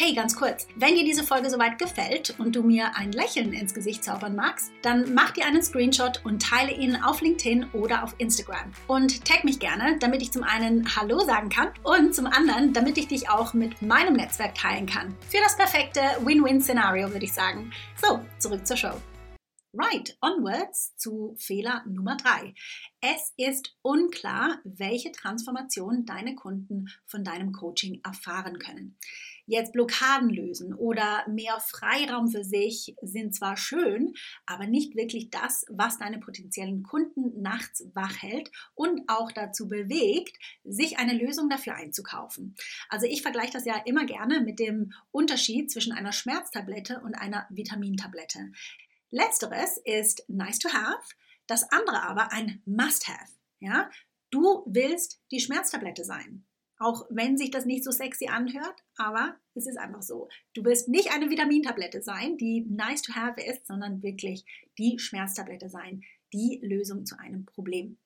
Hey, 0.06 0.14
ganz 0.14 0.36
kurz, 0.36 0.68
wenn 0.76 0.94
dir 0.94 1.04
diese 1.04 1.24
Folge 1.24 1.50
soweit 1.50 1.80
gefällt 1.80 2.36
und 2.38 2.56
du 2.56 2.62
mir 2.62 2.96
ein 2.96 3.12
Lächeln 3.12 3.54
ins 3.54 3.74
Gesicht 3.74 4.04
zaubern 4.04 4.36
magst, 4.36 4.72
dann 4.84 5.16
mach 5.16 5.32
dir 5.32 5.48
einen 5.48 5.64
Screenshot 5.64 6.24
und 6.24 6.44
teile 6.44 6.72
ihn 6.74 6.96
auf 6.96 7.22
LinkedIn 7.22 7.72
oder 7.74 8.04
auf 8.04 8.14
Instagram. 8.20 8.72
Und 8.86 9.26
tag 9.26 9.44
mich 9.44 9.58
gerne, 9.58 9.98
damit 9.98 10.22
ich 10.22 10.32
zum 10.32 10.44
einen 10.44 10.96
Hallo 10.96 11.22
sagen 11.22 11.50
kann 11.50 11.70
und 11.82 12.14
zum 12.14 12.28
anderen, 12.28 12.72
damit 12.72 13.00
ich 13.00 13.08
dich 13.08 13.30
auch 13.32 13.56
mit 13.56 13.82
meinem 13.82 14.14
Netzwerk 14.14 14.54
teilen 14.54 14.86
kann. 14.86 15.16
Für 15.28 15.40
das 15.44 15.58
perfekte 15.58 16.02
Win-Win-Szenario, 16.24 17.12
würde 17.12 17.26
ich 17.26 17.34
sagen. 17.34 17.74
So, 18.00 18.24
zurück 18.38 18.68
zur 18.68 18.78
Show. 18.78 19.02
Right, 19.74 20.16
onwards 20.22 20.96
zu 20.96 21.36
Fehler 21.38 21.84
Nummer 21.88 22.16
drei. 22.16 22.54
Es 23.02 23.34
ist 23.38 23.76
unklar, 23.82 24.60
welche 24.64 25.12
Transformation 25.12 26.06
deine 26.06 26.36
Kunden 26.36 26.90
von 27.08 27.24
deinem 27.24 27.52
Coaching 27.52 28.00
erfahren 28.06 28.58
können. 28.60 28.98
Jetzt 29.48 29.74
Blockaden 29.74 30.30
lösen 30.30 30.74
oder 30.74 31.24
mehr 31.28 31.60
Freiraum 31.60 32.30
für 32.30 32.44
sich 32.44 32.96
sind 33.02 33.36
zwar 33.36 33.58
schön, 33.58 34.14
aber 34.46 34.66
nicht 34.66 34.96
wirklich 34.96 35.30
das, 35.30 35.66
was 35.70 36.00
deine 36.00 36.20
potenziellen 36.20 36.82
Kunden 36.84 37.42
nachts 37.42 37.86
wach 37.94 38.22
hält 38.22 38.52
und 38.74 39.02
auch 39.08 39.32
dazu 39.32 39.68
bewegt, 39.68 40.38
sich 40.64 40.98
eine 40.98 41.14
Lösung 41.14 41.50
dafür 41.50 41.75
einzukaufen. 41.75 42.56
Also 42.90 43.06
ich 43.06 43.22
vergleiche 43.22 43.54
das 43.54 43.66
ja 43.66 43.75
immer 43.86 44.06
gerne 44.06 44.42
mit 44.42 44.60
dem 44.60 44.94
Unterschied 45.12 45.72
zwischen 45.72 45.94
einer 45.94 46.12
Schmerztablette 46.12 47.02
und 47.02 47.14
einer 47.14 47.46
Vitamintablette. 47.50 48.52
Letzteres 49.12 49.78
ist 49.86 50.24
nice 50.28 50.60
to 50.60 50.70
have, 50.70 51.04
das 51.48 51.72
andere 51.72 52.02
aber 52.02 52.32
ein 52.34 52.62
must 52.66 53.08
have. 53.08 53.32
Ja? 53.60 53.90
Du 54.32 54.64
willst 54.66 55.22
die 55.32 55.40
Schmerztablette 55.40 56.04
sein. 56.04 56.46
Auch 56.77 57.05
wenn 57.10 57.38
sich 57.38 57.51
das 57.51 57.65
nicht 57.65 57.84
so 57.84 57.91
sexy 57.91 58.27
anhört, 58.27 58.84
aber 58.98 59.36
es 59.53 59.65
ist 59.65 59.77
einfach 59.77 60.01
so. 60.01 60.27
Du 60.53 60.63
wirst 60.65 60.89
nicht 60.89 61.13
eine 61.13 61.29
Vitamintablette 61.29 62.01
sein, 62.01 62.38
die 62.38 62.65
nice 62.70 63.01
to 63.01 63.13
have 63.13 63.41
ist, 63.41 63.65
sondern 63.65 64.03
wirklich 64.03 64.46
die 64.77 65.00
Schmerztablette 65.00 65.70
sein, 65.70 66.01
die 66.34 66.60
Lösung 66.62 67.05
zu 67.05 67.17
einem 67.17 67.46
Problem. 67.46 67.98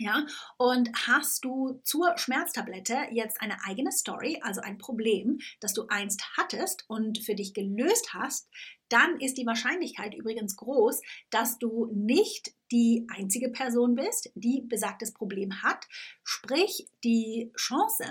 Ja, 0.00 0.24
und 0.58 0.90
hast 1.08 1.44
du 1.44 1.80
zur 1.82 2.16
Schmerztablette 2.16 3.08
jetzt 3.10 3.40
eine 3.40 3.64
eigene 3.64 3.90
Story, 3.90 4.38
also 4.42 4.60
ein 4.60 4.78
Problem, 4.78 5.38
das 5.58 5.74
du 5.74 5.86
einst 5.88 6.22
hattest 6.36 6.84
und 6.86 7.18
für 7.18 7.34
dich 7.34 7.52
gelöst 7.52 8.14
hast, 8.14 8.48
dann 8.88 9.20
ist 9.20 9.36
die 9.38 9.46
Wahrscheinlichkeit 9.46 10.14
übrigens 10.14 10.56
groß, 10.56 11.02
dass 11.30 11.58
du 11.58 11.90
nicht 11.92 12.54
die 12.70 13.08
einzige 13.08 13.48
Person 13.48 13.96
bist, 13.96 14.30
die 14.36 14.62
besagtes 14.62 15.12
Problem 15.12 15.64
hat. 15.64 15.84
Sprich, 16.22 16.88
die 17.02 17.52
Chance, 17.56 18.04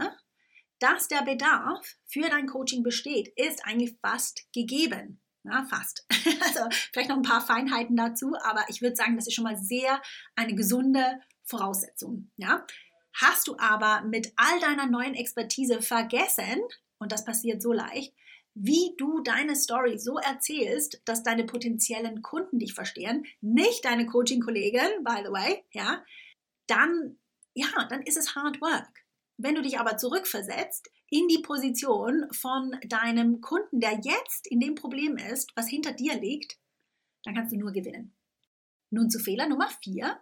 dass 0.80 1.08
der 1.08 1.24
Bedarf 1.24 1.96
für 2.06 2.30
dein 2.30 2.48
Coaching 2.48 2.84
besteht, 2.84 3.30
ist 3.38 3.66
eigentlich 3.66 3.96
fast 4.02 4.46
gegeben. 4.54 5.22
Ja, 5.44 5.66
fast. 5.70 6.06
Also 6.42 6.68
vielleicht 6.92 7.10
noch 7.10 7.16
ein 7.16 7.22
paar 7.22 7.46
Feinheiten 7.46 7.96
dazu, 7.96 8.36
aber 8.44 8.66
ich 8.68 8.82
würde 8.82 8.98
sagen, 8.98 9.16
das 9.16 9.28
ist 9.28 9.34
schon 9.34 9.46
mal 9.46 9.58
sehr 9.58 10.02
eine 10.36 10.54
gesunde 10.56 11.22
Voraussetzung. 11.48 12.32
Ja? 12.38 12.66
Hast 13.14 13.48
du 13.48 13.58
aber 13.58 14.02
mit 14.04 14.32
all 14.36 14.60
deiner 14.60 14.86
neuen 14.86 15.16
Expertise 15.16 15.82
vergessen, 15.82 16.62
und 17.00 17.12
das 17.12 17.26
passiert 17.26 17.62
so 17.62 17.74
leicht, 17.74 18.14
wie 18.54 18.96
du 18.98 19.22
deine 19.22 19.56
Story 19.56 20.00
so 20.00 20.18
erzählst, 20.18 21.02
dass 21.06 21.24
deine 21.24 21.46
potenziellen 21.46 22.22
Kunden 22.22 22.60
dich 22.60 22.74
verstehen, 22.74 23.26
nicht 23.40 23.86
deine 23.86 24.08
Coaching-Kollegin, 24.08 25.04
by 25.04 25.22
the 25.24 25.32
way, 25.32 25.64
ja, 25.74 26.04
dann, 26.66 27.20
ja, 27.54 27.68
dann 27.90 28.02
ist 28.02 28.18
es 28.18 28.36
Hard 28.36 28.60
Work. 28.62 29.06
Wenn 29.38 29.54
du 29.54 29.62
dich 29.62 29.80
aber 29.80 29.98
zurückversetzt 29.98 30.90
in 31.10 31.28
die 31.28 31.40
Position 31.44 32.28
von 32.32 32.76
deinem 32.88 33.42
Kunden, 33.42 33.80
der 33.80 34.00
jetzt 34.02 34.48
in 34.48 34.60
dem 34.60 34.74
Problem 34.74 35.18
ist, 35.18 35.52
was 35.56 35.68
hinter 35.68 35.94
dir 35.94 36.20
liegt, 36.20 36.58
dann 37.24 37.36
kannst 37.36 37.54
du 37.54 37.58
nur 37.58 37.72
gewinnen. 37.72 38.16
Nun 38.90 39.12
zu 39.12 39.20
Fehler 39.20 39.48
Nummer 39.48 39.70
vier. 39.84 40.20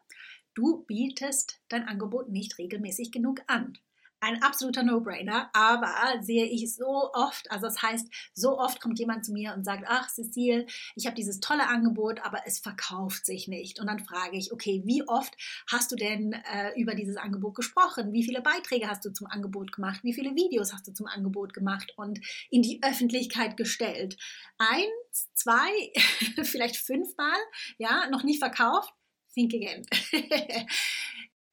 Du 0.55 0.83
bietest 0.87 1.61
dein 1.69 1.87
Angebot 1.87 2.29
nicht 2.29 2.57
regelmäßig 2.57 3.11
genug 3.11 3.41
an 3.47 3.77
ein 4.25 4.41
absoluter 4.41 4.83
No-Brainer, 4.83 5.49
aber 5.53 5.93
sehe 6.21 6.45
ich 6.45 6.73
so 6.73 7.11
oft, 7.13 7.49
also 7.51 7.67
das 7.67 7.81
heißt, 7.81 8.07
so 8.33 8.57
oft 8.57 8.81
kommt 8.81 8.97
jemand 8.97 9.23
zu 9.23 9.31
mir 9.31 9.53
und 9.53 9.63
sagt, 9.63 9.85
ach 9.87 10.09
Cecile, 10.09 10.65
ich 10.95 11.05
habe 11.05 11.15
dieses 11.15 11.39
tolle 11.39 11.67
Angebot, 11.67 12.25
aber 12.25 12.39
es 12.45 12.59
verkauft 12.59 13.25
sich 13.25 13.47
nicht. 13.47 13.79
Und 13.79 13.87
dann 13.87 13.99
frage 13.99 14.37
ich, 14.37 14.51
okay, 14.51 14.81
wie 14.85 15.07
oft 15.07 15.35
hast 15.69 15.91
du 15.91 15.95
denn 15.95 16.33
äh, 16.33 16.79
über 16.79 16.95
dieses 16.95 17.17
Angebot 17.17 17.55
gesprochen? 17.55 18.13
Wie 18.13 18.23
viele 18.23 18.41
Beiträge 18.41 18.89
hast 18.89 19.05
du 19.05 19.11
zum 19.13 19.27
Angebot 19.27 19.71
gemacht? 19.71 19.99
Wie 20.03 20.13
viele 20.13 20.35
Videos 20.35 20.73
hast 20.73 20.87
du 20.87 20.93
zum 20.93 21.05
Angebot 21.05 21.53
gemacht 21.53 21.93
und 21.95 22.19
in 22.49 22.63
die 22.63 22.81
Öffentlichkeit 22.83 23.57
gestellt? 23.57 24.17
Eins, 24.57 25.29
zwei, 25.35 25.69
vielleicht 26.43 26.77
fünfmal, 26.77 27.37
ja, 27.77 28.09
noch 28.09 28.23
nicht 28.23 28.39
verkauft? 28.39 28.91
Think 29.35 29.53
again. 29.53 29.85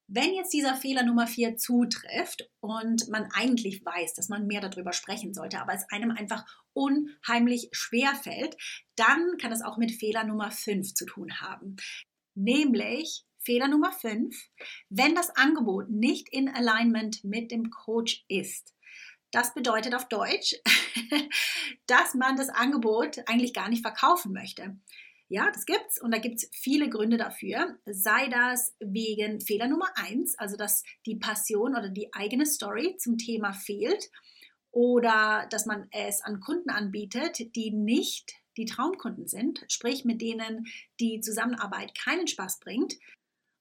Wenn 0.07 0.33
jetzt 0.33 0.53
dieser 0.53 0.75
Fehler 0.75 1.03
Nummer 1.03 1.27
vier 1.27 1.57
zutrifft 1.57 2.49
und 2.59 3.07
man 3.09 3.29
eigentlich 3.33 3.83
weiß, 3.85 4.13
dass 4.13 4.29
man 4.29 4.47
mehr 4.47 4.61
darüber 4.61 4.93
sprechen 4.93 5.33
sollte, 5.33 5.59
aber 5.59 5.73
es 5.73 5.89
einem 5.91 6.11
einfach 6.11 6.45
unheimlich 6.73 7.69
schwer 7.71 8.13
fällt, 8.15 8.55
dann 8.95 9.37
kann 9.37 9.51
es 9.51 9.61
auch 9.61 9.77
mit 9.77 9.91
Fehler 9.91 10.23
Nummer 10.23 10.51
fünf 10.51 10.93
zu 10.93 11.05
tun 11.05 11.41
haben. 11.41 11.77
Nämlich 12.35 13.25
Fehler 13.39 13.67
Nummer 13.67 13.91
fünf, 13.91 14.49
wenn 14.89 15.15
das 15.15 15.29
Angebot 15.35 15.89
nicht 15.89 16.29
in 16.31 16.47
Alignment 16.47 17.23
mit 17.23 17.51
dem 17.51 17.69
Coach 17.69 18.23
ist. 18.27 18.73
Das 19.31 19.53
bedeutet 19.53 19.95
auf 19.95 20.07
Deutsch, 20.09 20.55
dass 21.87 22.13
man 22.13 22.35
das 22.35 22.49
Angebot 22.49 23.17
eigentlich 23.27 23.53
gar 23.53 23.67
nicht 23.67 23.81
verkaufen 23.81 24.31
möchte. 24.31 24.77
Ja, 25.33 25.49
das 25.49 25.65
gibt's 25.65 25.99
und 25.99 26.13
da 26.13 26.19
gibt 26.19 26.35
es 26.35 26.49
viele 26.53 26.89
Gründe 26.89 27.17
dafür. 27.17 27.79
Sei 27.87 28.27
das 28.27 28.75
wegen 28.79 29.41
Fehler 29.41 29.67
Nummer 29.67 29.87
eins, 29.95 30.37
also 30.37 30.55
dass 30.57 30.83
die 31.07 31.15
Passion 31.15 31.71
oder 31.75 31.89
die 31.89 32.13
eigene 32.13 32.45
Story 32.45 32.97
zum 32.99 33.17
Thema 33.17 33.51
fehlt 33.51 34.11
oder 34.69 35.47
dass 35.49 35.65
man 35.65 35.87
es 35.89 36.21
an 36.21 36.39
Kunden 36.39 36.69
anbietet, 36.69 37.55
die 37.55 37.71
nicht 37.71 38.33
die 38.57 38.65
Traumkunden 38.65 39.27
sind, 39.27 39.65
sprich 39.69 40.05
mit 40.05 40.21
denen 40.21 40.67
die 40.99 41.19
Zusammenarbeit 41.19 41.97
keinen 41.97 42.27
Spaß 42.27 42.59
bringt, 42.59 42.93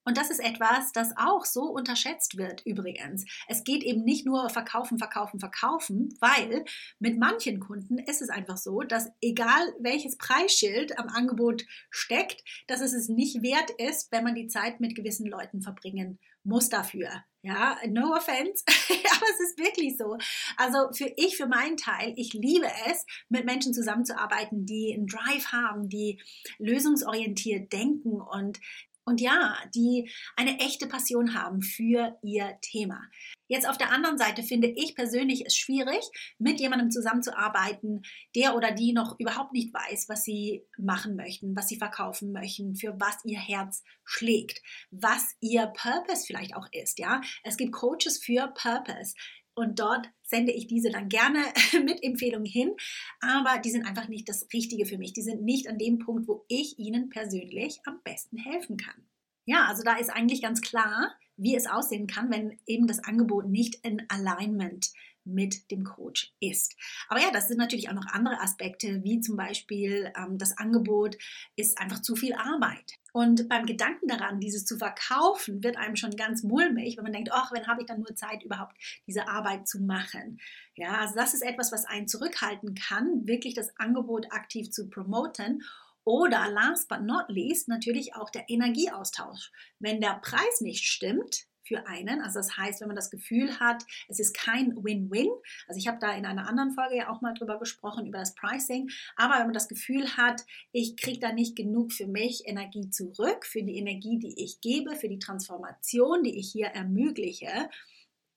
und 0.05 0.17
das 0.17 0.31
ist 0.31 0.41
etwas, 0.41 0.93
das 0.93 1.13
auch 1.17 1.45
so 1.45 1.63
unterschätzt 1.65 2.37
wird 2.37 2.63
übrigens. 2.67 3.25
Es 3.49 3.65
geht 3.65 3.83
eben 3.83 4.05
nicht 4.05 4.27
nur 4.27 4.51
verkaufen, 4.51 4.99
verkaufen, 4.99 5.39
verkaufen, 5.39 6.15
weil 6.21 6.65
mit 6.99 7.19
manchen 7.19 7.61
Kunden 7.61 7.99
ist 7.99 8.23
es 8.23 8.29
einfach 8.29 8.57
so, 8.57 8.81
dass 8.81 9.11
egal 9.21 9.73
welches 9.81 10.17
Preisschild 10.19 10.99
am 10.99 11.09
Angebot 11.09 11.65
steckt, 11.91 12.43
dass 12.67 12.81
es 12.81 12.93
es 12.93 13.09
nicht 13.09 13.43
wert 13.43 13.71
ist, 13.79 14.11
wenn 14.13 14.25
man 14.25 14.35
die 14.35 14.49
Zeit 14.49 14.81
mit 14.81 14.95
gewissen 14.95 15.27
Leuten 15.27 15.63
verbringen 15.63 16.19
muss 16.45 16.69
dafür. 16.69 17.09
Ja, 17.45 17.77
no 17.89 18.15
offense, 18.15 18.63
aber 18.69 19.27
es 19.33 19.41
ist 19.41 19.59
wirklich 19.59 19.97
so. 19.97 20.17
Also 20.57 20.93
für 20.93 21.13
ich, 21.17 21.37
für 21.37 21.47
meinen 21.47 21.77
Teil, 21.77 22.15
ich 22.17 22.33
liebe 22.33 22.67
es, 22.89 23.05
mit 23.29 23.45
Menschen 23.45 23.75
zusammenzuarbeiten, 23.75 24.65
die 24.65 24.95
einen 24.95 25.09
Drive 25.09 25.47
haben, 25.47 25.89
die 25.89 26.21
lösungsorientiert 26.59 27.73
denken 27.73 28.21
und 28.21 28.61
und 29.05 29.21
ja, 29.21 29.57
die 29.75 30.11
eine 30.37 30.59
echte 30.61 30.87
Passion 30.87 31.35
haben 31.35 31.63
für 31.63 32.19
ihr 32.23 32.59
Thema. 32.61 33.01
Jetzt 33.49 33.69
auf 33.69 33.77
der 33.77 33.91
anderen 33.91 34.17
Seite 34.17 34.43
finde 34.43 34.69
ich 34.69 34.95
persönlich 34.95 35.45
es 35.45 35.57
schwierig, 35.57 36.01
mit 36.39 36.59
jemandem 36.61 36.91
zusammenzuarbeiten, 36.91 38.03
der 38.35 38.57
oder 38.57 38.73
die 38.73 38.93
noch 38.93 39.19
überhaupt 39.19 39.53
nicht 39.53 39.75
weiß, 39.75 40.09
was 40.09 40.25
sie 40.25 40.65
machen 40.79 41.17
möchten, 41.17 41.55
was 41.55 41.69
sie 41.69 41.77
verkaufen 41.77 42.33
möchten, 42.33 42.77
für 42.77 42.99
was 42.99 43.17
ihr 43.25 43.39
Herz 43.39 43.83
schlägt, 44.05 44.63
was 44.91 45.35
ihr 45.41 45.67
Purpose 45.67 46.25
vielleicht 46.27 46.57
auch 46.57 46.69
ist. 46.73 46.99
Ja, 46.99 47.21
es 47.45 47.57
gibt 47.57 47.73
Coaches 47.73 48.23
für 48.25 48.49
Purpose 48.55 49.15
und 49.55 49.79
dort 49.79 50.09
sende 50.33 50.53
ich 50.53 50.67
diese 50.67 50.91
dann 50.91 51.09
gerne 51.09 51.45
mit 51.85 52.03
Empfehlungen 52.03 52.47
hin, 52.47 52.73
aber 53.21 53.59
die 53.59 53.71
sind 53.71 53.85
einfach 53.85 54.09
nicht 54.09 54.29
das 54.29 54.49
Richtige 54.53 54.87
für 54.87 54.99
mich. 54.99 55.13
Die 55.13 55.23
sind 55.23 55.43
nicht 55.43 55.69
an 55.69 55.79
dem 55.79 55.99
Punkt, 55.99 56.27
wo 56.27 56.45
ich 56.49 56.79
Ihnen 56.79 57.11
persönlich 57.11 57.81
am 57.85 58.01
besten 58.03 58.39
helfen 58.39 58.77
kann. 58.77 59.07
Ja, 59.45 59.67
also 59.67 59.83
da 59.83 59.97
ist 59.97 60.11
eigentlich 60.11 60.41
ganz 60.41 60.61
klar, 60.61 61.15
wie 61.37 61.55
es 61.55 61.67
aussehen 61.67 62.07
kann, 62.07 62.31
wenn 62.31 62.59
eben 62.67 62.87
das 62.87 63.05
Angebot 63.05 63.49
nicht 63.49 63.85
in 63.85 64.03
Alignment 64.09 64.91
mit 65.25 65.71
dem 65.71 65.85
Coach 65.85 66.33
ist. 66.41 66.75
Aber 67.09 67.21
ja, 67.21 67.31
das 67.31 67.49
sind 67.49 67.59
natürlich 67.59 67.89
auch 67.89 67.95
noch 67.95 68.07
andere 68.07 68.41
Aspekte, 68.41 69.03
wie 69.05 69.21
zum 69.21 69.37
Beispiel 69.37 70.13
ähm, 70.17 70.39
das 70.39 70.57
Angebot 70.59 71.17
ist 71.57 71.79
einfach 71.79 72.03
zu 72.03 72.17
viel 72.17 72.35
Arbeit. 72.35 72.95
Und 73.13 73.49
beim 73.51 73.67
Gedanken 73.67 74.09
daran, 74.09 74.41
dieses 74.41 74.65
zu 74.65 74.79
verkaufen, 74.79 75.63
wird 75.63 75.77
einem 75.77 75.97
schon 75.97 76.17
ganz 76.17 76.43
mulmig, 76.43 76.97
wenn 76.97 77.05
man 77.05 77.13
denkt, 77.13 77.31
ach, 77.31 77.53
wenn 77.53 77.67
habe 77.67 77.83
ich 77.83 77.87
dann 77.87 78.01
nur 78.01 78.15
Zeit, 78.17 78.43
überhaupt 78.43 78.75
diese 79.07 79.29
Arbeit 79.29 79.69
zu 79.69 79.81
machen. 79.81 80.41
Ja, 80.75 80.99
also 80.99 81.15
das 81.15 81.35
ist 81.35 81.43
etwas, 81.43 81.73
was 81.73 81.85
einen 81.85 82.09
zurückhalten 82.09 82.75
kann, 82.75 83.27
wirklich 83.27 83.55
das 83.55 83.77
Angebot 83.77 84.33
aktiv 84.33 84.71
zu 84.71 84.89
promoten. 84.89 85.63
Oder 86.05 86.51
last 86.51 86.89
but 86.89 87.03
not 87.03 87.27
least 87.29 87.69
natürlich 87.69 88.17
auch 88.17 88.31
der 88.31 88.49
Energieaustausch. 88.49 89.53
Wenn 89.79 90.01
der 90.01 90.19
Preis 90.21 90.61
nicht 90.61 90.85
stimmt, 90.85 91.47
für 91.65 91.87
einen. 91.87 92.21
Also 92.21 92.39
das 92.39 92.57
heißt, 92.57 92.81
wenn 92.81 92.89
man 92.89 92.97
das 92.97 93.11
Gefühl 93.11 93.59
hat, 93.61 93.83
es 94.09 94.19
ist 94.21 94.35
kein 94.35 94.77
Win-Win. 94.77 95.31
Also 95.67 95.79
ich 95.79 95.89
habe 95.89 95.99
da 96.01 96.15
in 96.15 96.27
einer 96.27 96.49
anderen 96.49 96.73
Folge 96.73 96.97
ja 96.97 97.11
auch 97.11 97.21
mal 97.21 97.35
drüber 97.35 97.59
gesprochen, 97.59 98.07
über 98.07 98.19
das 98.19 98.35
Pricing. 98.35 98.91
Aber 99.17 99.35
wenn 99.35 99.47
man 99.47 99.55
das 99.55 99.69
Gefühl 99.69 100.17
hat, 100.17 100.43
ich 100.73 100.97
kriege 100.97 101.21
da 101.21 101.33
nicht 101.33 101.57
genug 101.57 101.93
für 101.93 102.07
mich 102.07 102.43
Energie 102.47 102.91
zurück, 102.91 103.47
für 103.47 103.63
die 103.63 103.77
Energie, 103.77 104.19
die 104.19 104.43
ich 104.43 104.61
gebe, 104.61 104.97
für 104.97 105.09
die 105.09 105.19
Transformation, 105.19 106.23
die 106.23 106.39
ich 106.39 106.51
hier 106.51 106.69
ermögliche, 106.69 107.69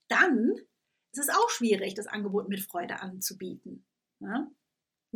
dann 0.07 0.55
ist 1.11 1.19
es 1.19 1.29
auch 1.29 1.49
schwierig, 1.49 1.93
das 1.93 2.07
Angebot 2.07 2.49
mit 2.49 2.61
Freude 2.61 2.99
anzubieten. 2.99 3.85
Ja? 4.19 4.47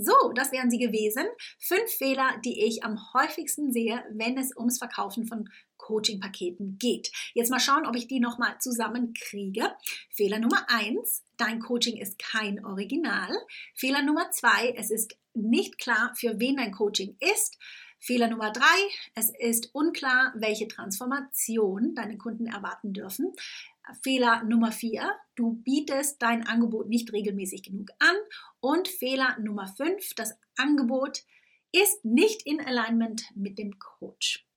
So, 0.01 0.31
das 0.33 0.51
wären 0.53 0.71
sie 0.71 0.77
gewesen. 0.77 1.25
Fünf 1.59 1.91
Fehler, 1.91 2.39
die 2.45 2.65
ich 2.65 2.83
am 2.83 2.97
häufigsten 3.13 3.73
sehe, 3.73 4.01
wenn 4.11 4.37
es 4.37 4.55
ums 4.55 4.77
Verkaufen 4.77 5.25
von 5.25 5.49
Coaching-Paketen 5.89 6.77
geht. 6.77 7.12
Jetzt 7.34 7.50
mal 7.50 7.60
schauen, 7.60 7.88
ob 7.88 7.96
ich 7.96 8.08
die 8.08 8.19
nochmal 8.19 8.60
zusammenkriege. 8.60 9.74
Fehler 10.12 10.38
Nummer 10.38 10.67
eins, 10.69 11.24
dein 11.38 11.60
Coaching 11.60 11.98
ist 11.98 12.19
kein 12.19 12.63
Original. 12.63 13.36
Fehler 13.74 14.03
Nummer 14.03 14.29
zwei, 14.29 14.75
es 14.77 14.91
ist 14.91 15.17
nicht 15.34 15.79
klar, 15.79 16.13
für 16.15 16.39
wen 16.39 16.58
dein 16.58 16.72
Coaching 16.72 17.17
ist. 17.19 17.58
Fehler 18.00 18.27
Nummer 18.27 18.51
drei, 18.51 18.79
es 19.15 19.31
ist 19.39 19.74
unklar, 19.74 20.31
welche 20.36 20.67
Transformation 20.67 21.96
deine 21.96 22.19
Kunden 22.19 22.46
erwarten 22.46 22.93
dürfen. 22.93 23.34
Fehler 24.03 24.43
Nummer 24.43 24.72
vier, 24.72 25.12
du 25.36 25.53
bietest 25.63 26.22
dein 26.22 26.46
Angebot 26.46 26.88
nicht 26.88 27.12
regelmäßig 27.12 27.63
genug 27.63 27.89
an. 27.98 28.15
Und 28.60 28.88
Fehler 28.88 29.39
Nummer 29.39 29.67
fünf, 29.75 30.13
das 30.13 30.38
Angebot 30.55 31.24
ist 31.72 32.05
nicht 32.05 32.43
in 32.46 32.62
Alignment 32.62 33.24
mit 33.36 33.58
dem 33.58 33.79
Coach. 33.79 34.48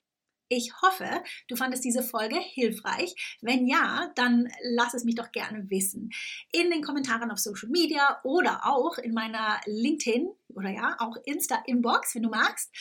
Ich 0.49 0.71
hoffe, 0.81 1.23
du 1.47 1.55
fandest 1.55 1.83
diese 1.83 2.03
Folge 2.03 2.39
hilfreich. 2.39 3.15
Wenn 3.41 3.67
ja, 3.67 4.11
dann 4.15 4.49
lass 4.63 4.93
es 4.93 5.03
mich 5.03 5.15
doch 5.15 5.31
gerne 5.31 5.69
wissen. 5.69 6.11
In 6.51 6.69
den 6.69 6.83
Kommentaren 6.83 7.31
auf 7.31 7.39
Social 7.39 7.69
Media 7.69 8.19
oder 8.23 8.65
auch 8.65 8.97
in 8.97 9.13
meiner 9.13 9.59
LinkedIn 9.65 10.29
oder 10.49 10.69
ja, 10.69 10.95
auch 10.99 11.15
Insta-Inbox, 11.25 12.15
wenn 12.15 12.23
du 12.23 12.29
magst. 12.29 12.71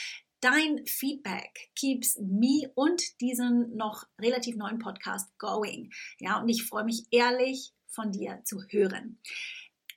Dein 0.41 0.85
Feedback 0.87 1.71
keeps 1.77 2.19
me 2.19 2.71
und 2.75 3.21
diesen 3.21 3.77
noch 3.77 4.05
relativ 4.21 4.57
neuen 4.57 4.81
Podcast 4.81 5.31
going. 5.39 5.93
Ja, 6.19 6.41
und 6.41 6.49
ich 6.49 6.65
freue 6.65 6.85
mich 6.85 7.07
ehrlich 7.13 7.73
von 7.87 8.11
dir 8.11 8.41
zu 8.45 8.61
hören. 8.69 9.21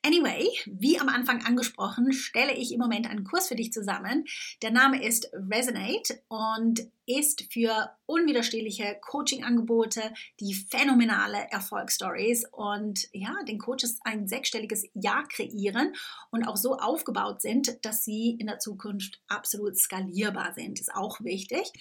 Anyway, 0.06 0.48
wie 0.68 1.00
am 1.00 1.10
Anfang 1.10 1.44
angesprochen, 1.46 2.14
stelle 2.14 2.54
ich 2.54 2.72
im 2.72 2.80
Moment 2.80 3.10
einen 3.10 3.24
Kurs 3.24 3.48
für 3.48 3.56
dich 3.56 3.74
zusammen. 3.74 4.26
Der 4.62 4.70
Name 4.70 5.04
ist 5.04 5.32
Resonate 5.34 6.22
und 6.28 6.88
ist 7.08 7.52
für 7.52 7.90
unwiderstehliche 8.06 8.98
Coaching-Angebote, 9.02 10.02
die 10.40 10.54
phänomenale 10.54 11.48
Erfolgsstories 11.50 12.46
und 12.52 13.08
ja, 13.14 13.36
den 13.48 13.58
Coaches 13.58 14.00
ein 14.04 14.28
sechsstelliges 14.28 14.86
Jahr 14.94 15.28
kreieren 15.28 15.94
und 16.30 16.48
auch 16.48 16.58
so 16.58 16.78
aufgebaut 16.78 17.42
sind, 17.42 17.84
dass 17.84 18.04
sie 18.04 18.38
in 18.40 18.46
der 18.46 18.60
Zukunft 18.60 19.22
absolut 19.28 19.76
skalierbar 19.76 20.54
sind. 20.54 20.80
Ist 20.80 20.94
auch 20.94 21.20
wichtig. 21.22 21.72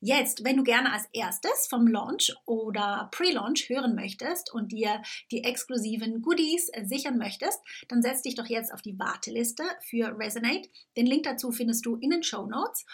Jetzt, 0.00 0.44
wenn 0.44 0.58
du 0.58 0.62
gerne 0.62 0.92
als 0.92 1.08
erstes 1.12 1.68
vom 1.68 1.86
Launch 1.86 2.34
oder 2.44 3.08
Pre-Launch 3.12 3.68
hören 3.68 3.94
möchtest 3.94 4.52
und 4.52 4.72
dir 4.72 5.02
die 5.30 5.42
exklusiven 5.42 6.20
Goodies 6.20 6.70
sichern 6.84 7.16
möchtest, 7.16 7.60
dann 7.88 8.02
setz 8.02 8.22
dich 8.22 8.34
doch 8.34 8.46
jetzt 8.46 8.72
auf 8.72 8.82
die 8.82 8.98
Warteliste 8.98 9.64
für 9.80 10.18
Resonate. 10.18 10.68
Den 10.96 11.06
Link 11.06 11.22
dazu 11.24 11.50
findest 11.50 11.86
du 11.86 11.96
in 11.96 12.10
den 12.10 12.22
Show 12.22 12.46
Notes 12.46 12.84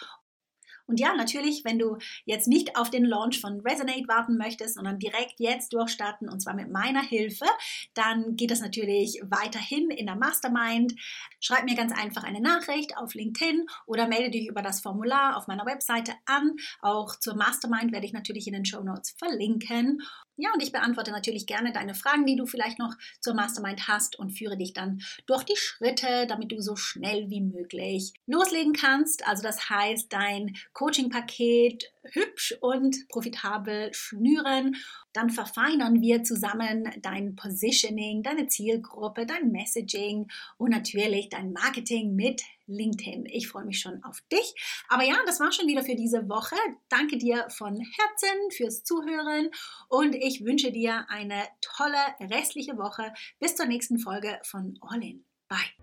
und 0.85 0.99
ja, 0.99 1.15
natürlich, 1.15 1.63
wenn 1.63 1.79
du 1.79 1.97
jetzt 2.25 2.47
nicht 2.47 2.75
auf 2.77 2.89
den 2.89 3.05
Launch 3.05 3.39
von 3.39 3.61
Resonate 3.61 4.07
warten 4.07 4.37
möchtest, 4.37 4.75
sondern 4.75 4.99
direkt 4.99 5.39
jetzt 5.39 5.71
durchstarten 5.73 6.29
und 6.29 6.41
zwar 6.41 6.53
mit 6.53 6.69
meiner 6.71 7.01
Hilfe, 7.01 7.45
dann 7.93 8.35
geht 8.35 8.51
das 8.51 8.59
natürlich 8.59 9.21
weiterhin 9.23 9.89
in 9.89 10.07
der 10.07 10.15
Mastermind. 10.15 10.93
Schreib 11.39 11.63
mir 11.63 11.75
ganz 11.75 11.93
einfach 11.93 12.23
eine 12.23 12.41
Nachricht 12.41 12.97
auf 12.97 13.13
LinkedIn 13.13 13.65
oder 13.85 14.07
melde 14.07 14.31
dich 14.31 14.47
über 14.47 14.61
das 14.61 14.81
Formular 14.81 15.37
auf 15.37 15.47
meiner 15.47 15.65
Webseite 15.65 16.13
an. 16.25 16.55
Auch 16.81 17.15
zur 17.17 17.35
Mastermind 17.35 17.93
werde 17.93 18.05
ich 18.05 18.13
natürlich 18.13 18.47
in 18.47 18.53
den 18.53 18.65
Show 18.65 18.83
Notes 18.83 19.11
verlinken. 19.17 20.01
Ja, 20.35 20.51
und 20.53 20.63
ich 20.63 20.71
beantworte 20.71 21.11
natürlich 21.11 21.45
gerne 21.45 21.71
deine 21.71 21.93
Fragen, 21.93 22.25
die 22.25 22.35
du 22.35 22.47
vielleicht 22.47 22.79
noch 22.79 22.95
zur 23.19 23.35
Mastermind 23.35 23.87
hast 23.87 24.17
und 24.17 24.31
führe 24.31 24.57
dich 24.57 24.73
dann 24.73 25.01
durch 25.27 25.43
die 25.43 25.55
Schritte, 25.55 26.25
damit 26.27 26.51
du 26.51 26.59
so 26.59 26.75
schnell 26.75 27.29
wie 27.29 27.41
möglich 27.41 28.13
loslegen 28.25 28.73
kannst. 28.73 29.27
Also 29.27 29.43
das 29.43 29.69
heißt, 29.69 30.11
dein 30.11 30.55
Coaching-Paket 30.73 31.92
hübsch 32.11 32.55
und 32.61 33.07
profitabel 33.07 33.93
schnüren. 33.93 34.75
Dann 35.13 35.29
verfeinern 35.29 36.01
wir 36.01 36.23
zusammen 36.23 36.89
dein 37.01 37.35
Positioning, 37.35 38.23
deine 38.23 38.47
Zielgruppe, 38.47 39.25
dein 39.25 39.51
Messaging 39.51 40.27
und 40.57 40.71
natürlich 40.71 41.29
dein 41.29 41.53
Marketing 41.53 42.15
mit 42.15 42.41
LinkedIn. 42.67 43.25
Ich 43.27 43.47
freue 43.47 43.65
mich 43.65 43.79
schon 43.79 44.03
auf 44.03 44.21
dich. 44.31 44.55
Aber 44.89 45.03
ja, 45.03 45.15
das 45.25 45.39
war 45.39 45.51
schon 45.51 45.67
wieder 45.67 45.83
für 45.83 45.95
diese 45.95 46.29
Woche. 46.29 46.55
Danke 46.89 47.17
dir 47.17 47.47
von 47.49 47.75
Herzen 47.75 48.51
fürs 48.51 48.83
Zuhören 48.83 49.49
und 49.89 50.15
ich 50.15 50.43
wünsche 50.43 50.71
dir 50.71 51.05
eine 51.09 51.43
tolle 51.61 51.97
restliche 52.19 52.77
Woche. 52.77 53.13
Bis 53.39 53.55
zur 53.55 53.65
nächsten 53.65 53.99
Folge 53.99 54.39
von 54.43 54.77
All 54.81 55.03
In. 55.03 55.25
Bye. 55.47 55.82